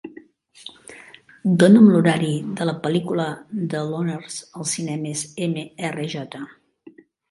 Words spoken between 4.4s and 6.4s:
als cinemes MRJ.